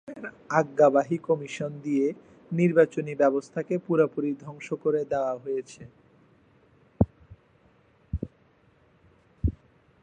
[0.03, 2.07] সরকারের আজ্ঞাবাহী কমিশন দিয়ে
[2.51, 5.83] নির্বাচনী ব্যবস্থাকে পুরোপুরি ধ্বংস করে দেওয়া হয়েছে।